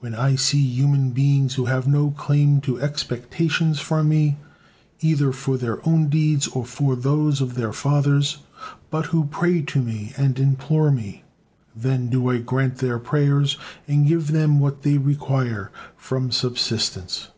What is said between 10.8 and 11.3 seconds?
Me,